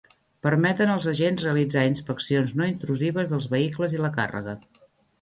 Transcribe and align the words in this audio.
Permeten 0.45 0.93
als 0.93 1.07
agents 1.11 1.45
realitzar 1.49 1.85
inspeccions 1.91 2.57
no 2.63 2.73
intrusives 2.73 3.37
dels 3.37 3.49
vehicles 3.57 3.99
i 4.01 4.05
la 4.07 4.15
càrrega. 4.21 4.61